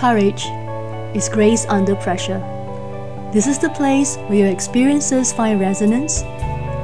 [0.00, 0.46] Courage
[1.14, 2.40] is Grace Under Pressure.
[3.34, 6.22] This is the place where your experiences find resonance,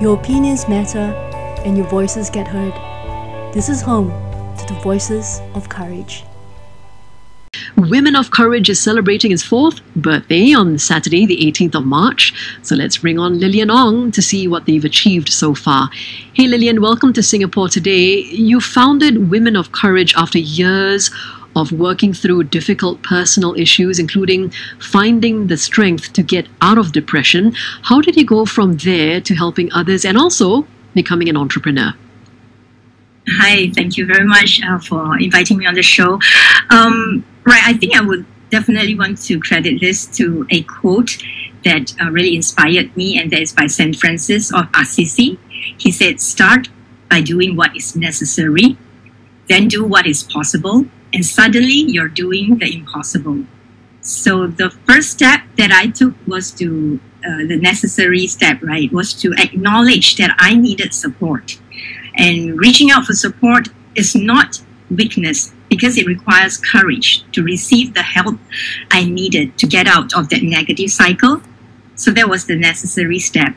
[0.03, 1.15] your opinions matter,
[1.65, 2.75] and your voices get heard.
[3.55, 4.11] This is home
[4.59, 6.25] to the Voices of Courage.
[7.79, 12.35] Women of Courage is celebrating its fourth birthday on Saturday, the 18th of March.
[12.61, 15.89] So let's bring on Lillian Ong to see what they've achieved so far.
[16.35, 18.25] Hey, Lillian, welcome to Singapore today.
[18.25, 21.11] You founded Women of Courage after years
[21.57, 27.53] of working through difficult personal issues, including finding the strength to get out of depression.
[27.83, 31.95] How did you go from there to helping others and also becoming an entrepreneur?
[33.29, 36.21] Hi, thank you very much uh, for inviting me on the show.
[36.71, 41.17] Um, right, I think I would definitely want to credit this to a quote
[41.65, 43.97] that uh, really inspired me, and that is by St.
[43.97, 45.41] Francis of Assisi.
[45.77, 46.69] He said, Start
[47.11, 48.79] by doing what is necessary,
[49.49, 53.45] then do what is possible, and suddenly you're doing the impossible.
[54.03, 59.15] So the first step that I took was to, uh, the necessary step, right, was
[59.23, 61.59] to acknowledge that I needed support
[62.17, 68.03] and reaching out for support is not weakness because it requires courage to receive the
[68.03, 68.39] help
[68.91, 71.43] I needed to get out of that negative cycle.
[71.95, 73.55] So that was the necessary step.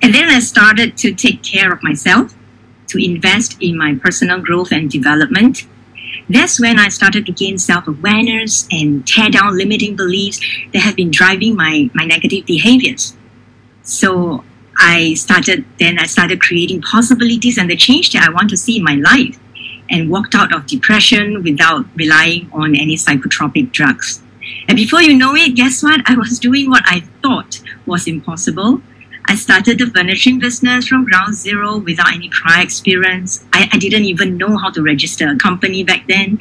[0.00, 2.34] And then I started to take care of myself,
[2.88, 5.66] to invest in my personal growth and development.
[6.28, 10.40] That's when I started to gain self awareness and tear down limiting beliefs
[10.72, 13.16] that have been driving my, my negative behaviors.
[13.82, 14.44] So
[14.78, 18.76] I started then I started creating possibilities and the change that I want to see
[18.76, 19.38] in my life
[19.90, 24.22] and walked out of depression without relying on any psychotropic drugs.
[24.68, 26.02] And before you know it, guess what?
[26.06, 28.82] I was doing what I thought was impossible.
[29.28, 33.44] I started the furnishing business from ground zero without any prior experience.
[33.52, 36.38] I, I didn't even know how to register a company back then.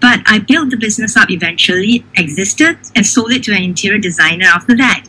[0.00, 4.46] But I built the business up eventually, existed, and sold it to an interior designer
[4.46, 5.08] after that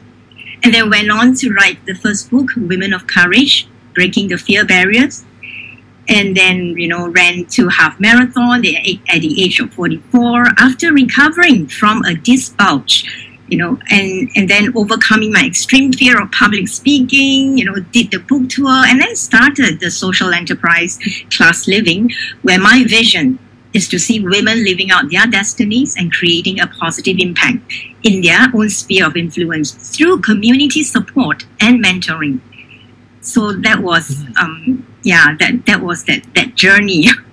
[0.64, 4.66] and then went on to write the first book, Women of Courage, Breaking the Fear
[4.66, 5.26] Barriers.
[6.08, 11.68] And then, you know, ran to half marathon at the age of 44 after recovering
[11.68, 16.68] from a disc bulge, you know, and, and then overcoming my extreme fear of public
[16.68, 21.00] speaking, you know, did the book tour and then started the social enterprise
[21.32, 22.12] class living
[22.42, 23.40] where my vision
[23.74, 27.60] is to see women living out their destinies and creating a positive impact
[28.04, 32.40] in their own sphere of influence through community support and mentoring.
[33.22, 37.06] So that was, um, yeah, that, that was that, that journey.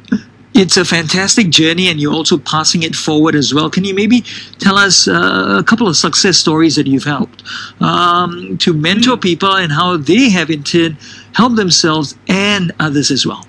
[0.59, 3.69] It's a fantastic journey, and you're also passing it forward as well.
[3.69, 4.23] Can you maybe
[4.59, 7.43] tell us uh, a couple of success stories that you've helped
[7.83, 10.97] um, to mentor people and how they have in turn
[11.35, 13.47] helped themselves and others as well?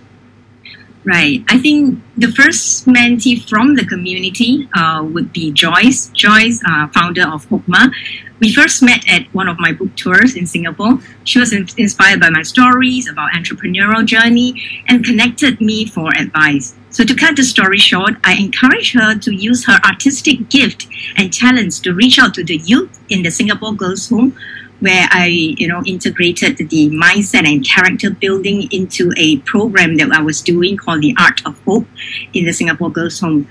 [1.08, 1.42] Right.
[1.48, 6.08] I think the first mentee from the community uh, would be Joyce.
[6.10, 7.94] Joyce, uh, founder of Hokma.
[8.42, 11.00] We first met at one of my book tours in Singapore.
[11.24, 16.76] She was in- inspired by my stories about entrepreneurial journey and connected me for advice.
[16.90, 21.32] So to cut the story short, I encouraged her to use her artistic gift and
[21.32, 24.36] talents to reach out to the youth in the Singapore Girls' Home
[24.80, 30.22] where I, you know, integrated the mindset and character building into a program that I
[30.22, 31.88] was doing called the Art of Hope
[32.34, 33.48] in the Singapore Girls' Home.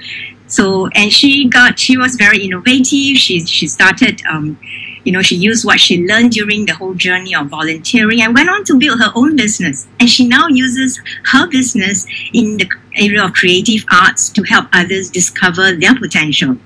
[0.46, 3.16] So, and she got, she was very innovative.
[3.16, 4.58] She, she started, um,
[5.04, 8.48] you know, she used what she learned during the whole journey of volunteering and went
[8.48, 9.88] on to build her own business.
[9.98, 11.00] And she now uses
[11.32, 16.56] her business in the area of creative arts to help others discover their potential.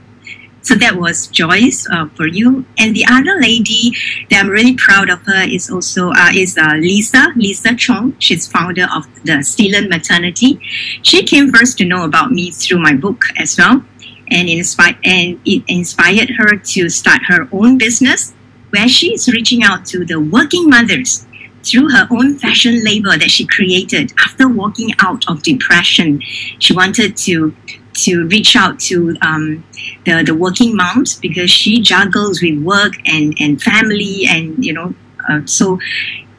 [0.63, 2.65] So that was Joyce uh, for you.
[2.79, 3.93] And the other lady
[4.31, 8.15] that I'm really proud of her is also uh, is uh, Lisa, Lisa Chong.
[8.19, 10.61] She's founder of the Sealand Maternity.
[11.03, 13.85] She came first to know about me through my book as well.
[14.33, 18.33] And, inspired, and it inspired her to start her own business
[18.71, 21.27] where she is reaching out to the working mothers
[21.65, 26.21] through her own fashion label that she created after walking out of depression.
[26.59, 27.55] She wanted to
[27.95, 29.65] to reach out to um,
[30.05, 34.95] the, the working moms because she juggles with work and, and family and you know
[35.29, 35.79] uh, so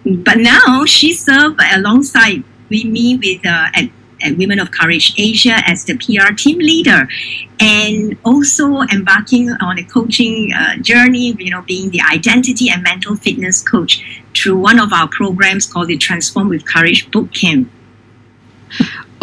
[0.05, 3.89] but now she served alongside with me with uh, at,
[4.23, 7.07] at Women of Courage Asia as the PR team leader
[7.59, 13.15] and also embarking on a coaching uh, journey you know being the identity and mental
[13.15, 17.69] fitness coach through one of our programs called the Transform with Courage Boot Camp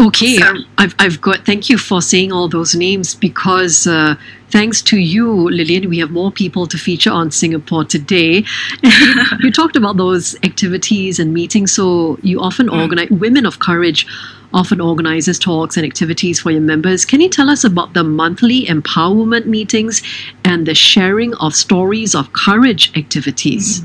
[0.00, 4.14] Okay, So- I've, I've got, thank you for saying all those names because uh,
[4.50, 8.44] thanks to you, Lillian, we have more people to feature on Singapore today.
[9.40, 14.06] you talked about those activities and meetings, so you often organize, Women of Courage
[14.54, 17.04] often organizes talks and activities for your members.
[17.04, 20.00] Can you tell us about the monthly empowerment meetings
[20.44, 23.82] and the sharing of stories of courage activities?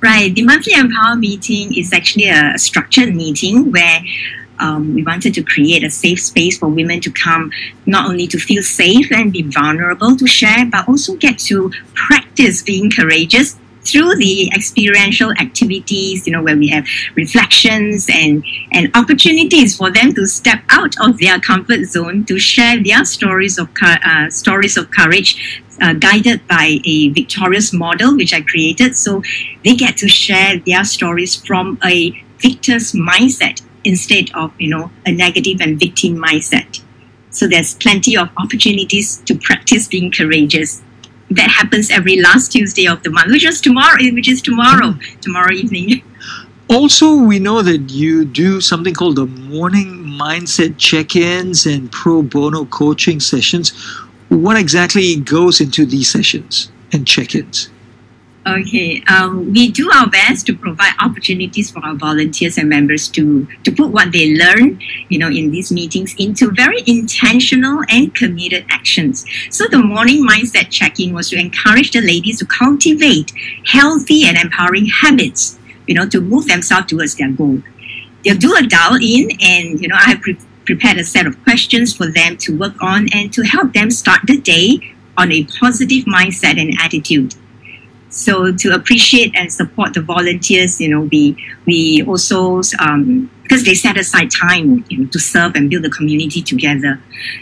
[0.00, 0.34] Right.
[0.34, 4.00] The monthly Empower meeting is actually a structured meeting where
[4.62, 7.50] um, we wanted to create a safe space for women to come,
[7.84, 12.62] not only to feel safe and be vulnerable to share, but also get to practice
[12.62, 16.86] being courageous through the experiential activities, you know, where we have
[17.16, 22.80] reflections and, and opportunities for them to step out of their comfort zone to share
[22.82, 28.42] their stories of uh, stories of courage, uh, guided by a victorious model which I
[28.42, 28.96] created.
[28.96, 29.22] So
[29.64, 35.12] they get to share their stories from a victor's mindset instead of you know a
[35.12, 36.82] negative and victim mindset.
[37.30, 40.82] So there's plenty of opportunities to practice being courageous.
[41.30, 43.96] That happens every last Tuesday of the month, which is tomorrow.
[44.12, 45.20] Which is tomorrow, mm.
[45.20, 46.02] tomorrow evening.
[46.70, 52.22] Also, we know that you do something called the morning mindset check ins and pro
[52.22, 53.70] bono coaching sessions.
[54.30, 57.68] What exactly goes into these sessions and check ins?
[58.44, 63.46] Okay, um, we do our best to provide opportunities for our volunteers and members to
[63.62, 68.64] to put what they learn, you know, in these meetings into very intentional and committed
[68.68, 69.24] actions.
[69.50, 73.30] So the morning mindset check-in was to encourage the ladies to cultivate
[73.64, 77.62] healthy and empowering habits, you know, to move themselves towards their goal.
[78.24, 81.40] They'll do a dial in, and you know, I have pre- prepared a set of
[81.44, 85.44] questions for them to work on and to help them start the day on a
[85.44, 87.36] positive mindset and attitude.
[88.12, 93.74] So to appreciate and support the volunteers, you know, we we also um, because they
[93.74, 97.00] set aside time you know, to serve and build the community together.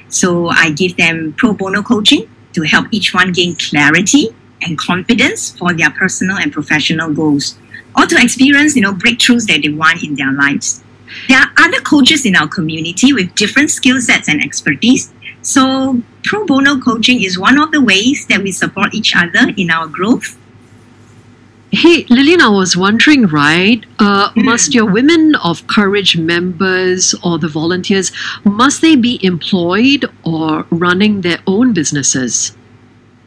[0.09, 4.29] So I give them pro bono coaching to help each one gain clarity
[4.63, 7.59] and confidence for their personal and professional goals,
[7.97, 10.85] or to experience you know breakthroughs that they want in their lives.
[11.29, 15.13] There are other coaches in our community with different skill sets and expertise.
[15.43, 19.73] So pro bono coaching is one of the ways that we support each other in
[19.73, 20.37] our growth
[21.73, 23.87] Hey, Lillian, I was wondering, right?
[24.01, 28.11] Uh, Must your Women of Courage members or the volunteers,
[28.45, 32.57] must they be employed or running their own businesses?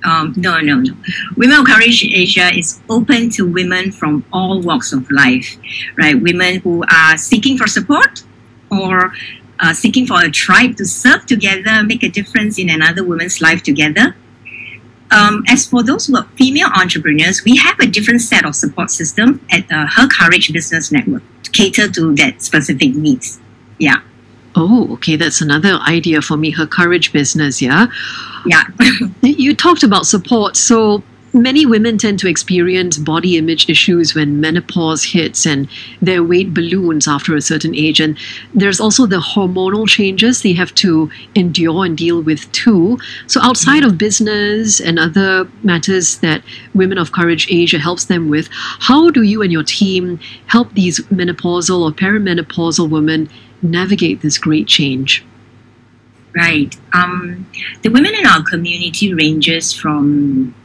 [0.03, 0.93] Um, no, no, no.
[1.37, 5.55] Women of Courage Asia is open to women from all walks of life,
[5.97, 6.21] right?
[6.21, 8.23] Women who are seeking for support
[8.69, 9.13] or
[9.61, 13.63] uh, seeking for a tribe to serve together, make a difference in another woman's life
[13.63, 14.17] together.
[15.13, 18.89] Um, as for those who are female entrepreneurs, we have a different set of support
[18.89, 23.39] system at uh, Her Courage Business Network to cater to that specific needs.
[23.79, 24.01] Yeah,
[24.55, 26.51] Oh, okay, that's another idea for me.
[26.51, 27.87] Her courage business, yeah.
[28.45, 28.63] yeah.
[29.21, 30.55] You talked about support.
[30.55, 31.01] So
[31.33, 35.67] many women tend to experience body image issues when menopause hits and
[36.01, 37.99] their weight balloons after a certain age.
[37.99, 38.17] And
[38.53, 42.99] there's also the hormonal changes they have to endure and deal with too.
[43.27, 46.43] So outside of business and other matters that
[46.73, 50.99] Women of Courage Asia helps them with, how do you and your team help these
[51.07, 53.29] menopausal or perimenopausal women
[53.61, 55.25] navigate this great change?
[56.35, 56.75] Right.
[56.93, 57.47] Um,
[57.83, 60.55] the women in our community ranges from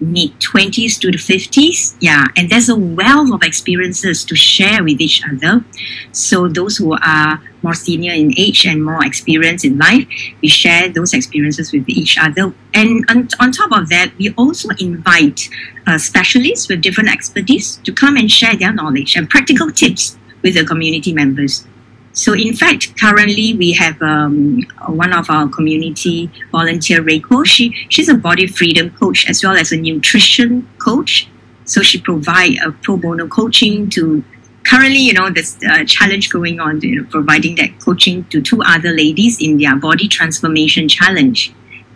[0.00, 1.96] mid 20s to the 50s.
[2.00, 5.64] Yeah, and there's a wealth of experiences to share with each other.
[6.12, 10.06] So those who are more senior in age and more experienced in life,
[10.42, 12.54] we share those experiences with each other.
[12.74, 15.48] And on, on top of that, we also invite
[15.86, 20.54] uh, specialists with different expertise to come and share their knowledge and practical tips with
[20.54, 21.66] the community members.
[22.16, 27.44] So, in fact, currently we have um, one of our community volunteer, Reiko.
[27.44, 31.28] She she's a body freedom coach as well as a nutrition coach.
[31.66, 34.24] So she provide a pro bono coaching to.
[34.64, 38.60] Currently, you know, there's a challenge going on, you know, providing that coaching to two
[38.62, 41.52] other ladies in their body transformation challenge.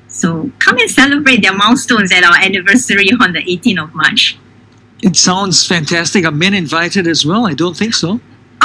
[0.06, 4.38] So come and celebrate their milestones at our anniversary on the 18th of March.
[5.02, 6.24] It sounds fantastic.
[6.24, 7.44] Are men invited as well?
[7.44, 8.20] I don't think so.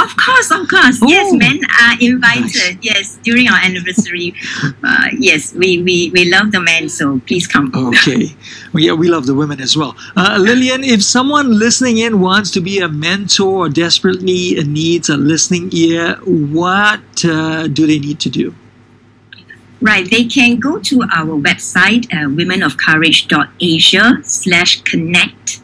[0.06, 0.98] Of course, of course.
[1.14, 1.36] Yes, Oh.
[1.36, 2.76] men are invited.
[2.76, 2.78] Nice.
[2.90, 4.28] Yes, during our anniversary.
[4.86, 7.72] Uh, yes, we, we, we love the men, so please come.
[7.74, 8.34] Okay.
[8.72, 9.96] Well, yeah, we love the women as well.
[10.16, 15.16] Uh, Lillian, if someone listening in wants to be a mentor or desperately needs a
[15.16, 18.54] listening ear, what uh, do they need to do?
[19.80, 25.60] Right, they can go to our website, uh, womenofcourage.asia slash connect,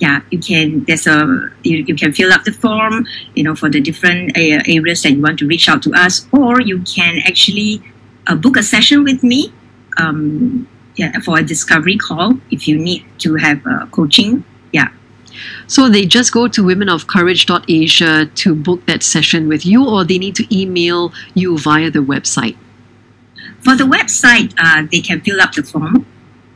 [0.00, 0.84] yeah, you can.
[0.84, 4.62] There's a you, you can fill up the form, you know, for the different uh,
[4.66, 7.82] areas that you want to reach out to us, or you can actually
[8.26, 9.52] uh, book a session with me.
[9.98, 10.66] Um,
[10.96, 14.44] yeah, for a discovery call if you need to have uh, coaching.
[14.72, 14.88] Yeah.
[15.66, 20.34] So they just go to womenofcourage.asia to book that session with you, or they need
[20.36, 22.56] to email you via the website?
[23.60, 26.06] For the website, uh, they can fill up the form.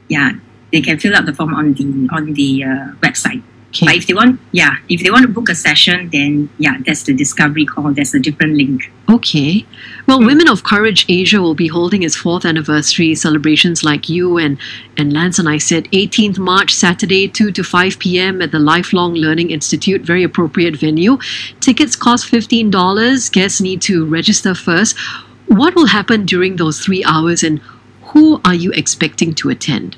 [0.08, 0.32] Yeah,
[0.74, 3.42] they can fill out the form on the on the uh, website.
[3.68, 3.86] Okay.
[3.86, 7.04] But if they want, yeah, if they want to book a session, then yeah, that's
[7.04, 7.92] the discovery call.
[7.92, 8.90] There's a different link.
[9.08, 9.66] Okay.
[10.06, 10.26] Well, mm.
[10.26, 14.58] Women of Courage Asia will be holding its fourth anniversary celebrations like you and,
[14.96, 18.40] and Lance and I said 18th March, Saturday, 2 to 5 p.m.
[18.42, 20.02] at the Lifelong Learning Institute.
[20.02, 21.18] Very appropriate venue.
[21.60, 23.32] Tickets cost $15.
[23.32, 24.96] Guests need to register first.
[25.46, 27.60] What will happen during those three hours and
[28.12, 29.96] who are you expecting to attend?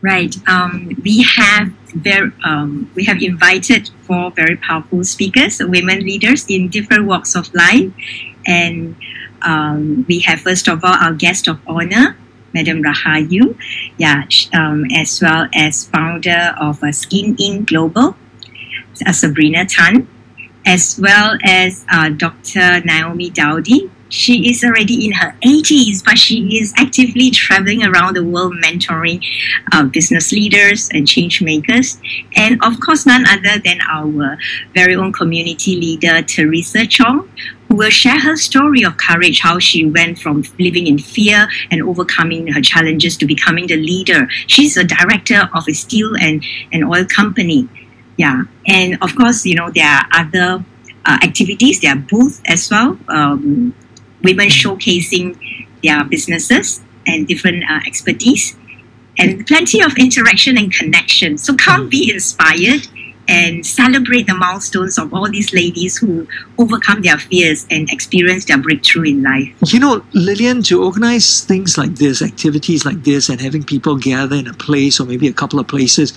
[0.00, 0.36] Right.
[0.48, 6.68] Um, we have very, um, we have invited four very powerful speakers, women leaders in
[6.68, 7.90] different walks of life,
[8.46, 8.94] and
[9.42, 12.16] um, we have first of all our guest of honor,
[12.54, 13.58] Madam Rahayu,
[13.98, 14.22] yeah,
[14.54, 18.16] um, as well as founder of uh, Skin Inc Global,
[19.04, 20.06] uh, Sabrina Tan,
[20.64, 22.82] as well as uh, Dr.
[22.84, 28.24] Naomi Dowdy, she is already in her 80s, but she is actively traveling around the
[28.24, 29.24] world mentoring
[29.72, 31.98] uh, business leaders and change makers.
[32.36, 34.38] And of course, none other than our
[34.74, 37.28] very own community leader, Teresa Chong,
[37.68, 41.82] who will share her story of courage, how she went from living in fear and
[41.82, 44.26] overcoming her challenges to becoming the leader.
[44.46, 47.68] She's a director of a steel and, and oil company.
[48.16, 48.44] Yeah.
[48.66, 50.64] And of course, you know, there are other
[51.04, 52.98] uh, activities, there are booths as well.
[53.08, 53.74] Um,
[54.22, 55.38] women showcasing
[55.82, 58.56] their businesses and different uh, expertise
[59.18, 61.38] and plenty of interaction and connection.
[61.38, 62.86] So come be inspired
[63.28, 68.56] and celebrate the milestones of all these ladies who overcome their fears and experience their
[68.56, 69.54] breakthrough in life.
[69.66, 74.36] You know, Lillian, to organize things like this, activities like this, and having people gather
[74.36, 76.14] in a place or maybe a couple of places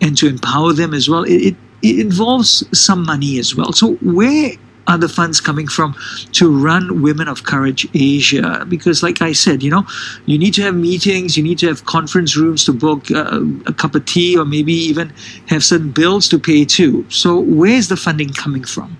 [0.00, 3.72] and to empower them as well, it, it, it involves some money as well.
[3.72, 4.52] So, where
[4.90, 5.94] are the funds coming from
[6.32, 8.66] to run Women of Courage Asia?
[8.68, 9.86] Because, like I said, you know,
[10.26, 13.72] you need to have meetings, you need to have conference rooms to book uh, a
[13.72, 15.12] cup of tea, or maybe even
[15.46, 17.06] have certain bills to pay too.
[17.08, 18.96] So, where's the funding coming from?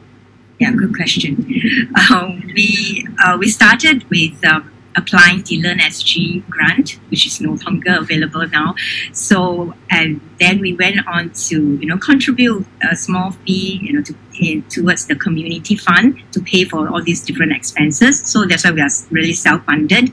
[0.60, 1.32] Yeah, good question.
[2.10, 4.44] Um, we uh, we started with.
[4.46, 4.70] Um,
[5.00, 8.74] applying the Learn SG grant, which is no longer available now.
[9.12, 14.02] So, and then we went on to, you know, contribute a small fee, you know,
[14.02, 14.14] to
[14.70, 18.22] towards the community fund to pay for all these different expenses.
[18.24, 20.12] So that's why we are really self-funded.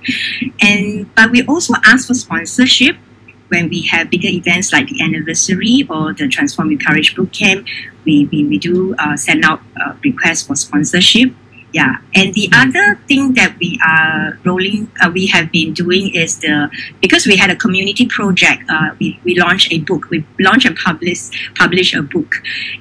[0.62, 2.98] And, but we also ask for sponsorship
[3.50, 7.66] when we have bigger events like the anniversary or the Transform with Courage Boot Camp,
[8.06, 11.34] we, we, we do uh, send out uh, requests for sponsorship
[11.74, 16.40] yeah, and the other thing that we are rolling, uh, we have been doing is
[16.40, 16.70] the
[17.02, 18.64] because we had a community project.
[18.70, 20.10] Uh, we, we launched a book.
[20.10, 22.36] We launched and publish publish a book,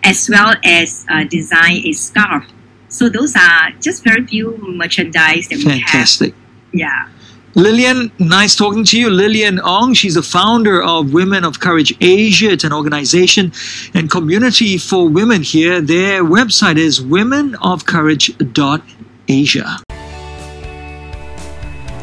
[0.04, 2.44] as well as uh, design a scarf.
[2.88, 5.66] So those are just very few merchandise that Fantastic.
[5.66, 5.90] we have.
[5.90, 6.34] Fantastic.
[6.72, 7.08] Yeah.
[7.56, 9.08] Lillian, nice talking to you.
[9.08, 12.50] Lillian Ong, she's the founder of Women of Courage Asia.
[12.50, 13.50] It's an organization
[13.94, 15.80] and community for women here.
[15.80, 19.78] Their website is womenofcourage.asia.